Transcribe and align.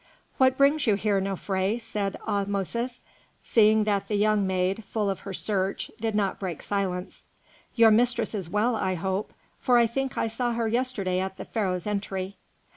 "What 0.39 0.57
brings 0.57 0.87
you 0.87 0.95
here, 0.95 1.21
Nofré?" 1.21 1.79
said 1.79 2.17
Ahmosis, 2.27 3.03
seeing 3.43 3.83
that 3.83 4.07
the 4.07 4.15
young 4.15 4.47
maid, 4.47 4.83
full 4.83 5.11
of 5.11 5.19
her 5.19 5.31
search, 5.35 5.91
did 5.99 6.15
not 6.15 6.39
break 6.39 6.63
silence. 6.63 7.27
"Your 7.75 7.91
mistress 7.91 8.33
is 8.33 8.49
well, 8.49 8.75
I 8.75 8.95
hope, 8.95 9.31
for 9.59 9.77
I 9.77 9.85
think 9.85 10.17
I 10.17 10.25
saw 10.25 10.53
her 10.53 10.67
yesterday 10.67 11.19
at 11.19 11.37
the 11.37 11.45
Pharaoh's 11.45 11.85
entry." 11.85 12.35